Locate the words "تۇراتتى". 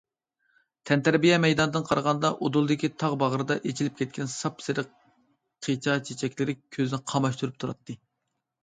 7.65-8.03